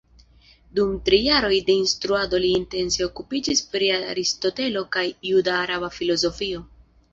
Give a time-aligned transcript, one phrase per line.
[0.77, 6.69] Dum tri jaroj de instruado li intense okupiĝis pri Aristotelo kaj juda-araba filozofio.